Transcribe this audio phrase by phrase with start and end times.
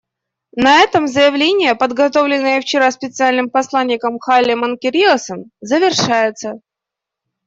[0.55, 6.59] На этом заявление, подготовленное вчера Специальным посланником Хайле Менкериосом, завершается.